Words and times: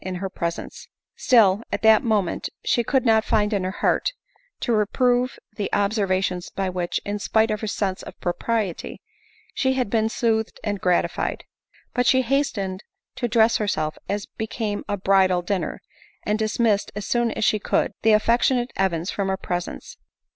59 0.03 0.13
k 0.13 0.15
in 0.15 0.21
her 0.21 0.29
presence; 0.31 0.87
still, 1.15 1.61
at 1.71 1.83
that 1.83 2.03
moment, 2.03 2.49
she 2.65 2.83
could 2.83 3.05
not 3.05 3.23
find 3.23 3.53
in 3.53 3.63
her 3.63 3.69
heart 3.69 4.13
to 4.61 4.73
reprove 4.73 5.37
the 5.57 5.69
observations 5.71 6.49
by 6.49 6.71
which, 6.71 6.99
in 7.05 7.19
spite 7.19 7.51
of 7.51 7.61
her 7.61 7.67
sense 7.67 8.01
of 8.01 8.19
propriety, 8.19 8.99
she 9.53 9.73
had 9.73 9.91
been 9.91 10.09
soothed 10.09 10.59
and 10.63 10.81
gratified; 10.81 11.43
but 11.93 12.07
she 12.07 12.23
hastened 12.23 12.83
to 13.15 13.27
dress 13.27 13.57
herself 13.57 13.95
as 14.09 14.25
became 14.25 14.83
a 14.89 14.97
bridal 14.97 15.43
dinner, 15.43 15.83
and 16.23 16.39
dismissed, 16.39 16.91
as 16.95 17.05
soon 17.05 17.29
as 17.33 17.45
she 17.45 17.59
could, 17.59 17.91
the 18.01 18.13
affectionate 18.13 18.71
Evans 18.75 19.11
from 19.11 19.27
her 19.27 19.37
presence. 19.37 19.97